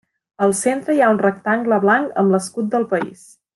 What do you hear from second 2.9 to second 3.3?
país.